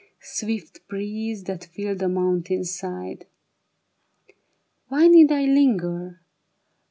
[0.23, 3.27] Swift breeze that filled the mountain side.
[4.87, 6.19] Why need I linger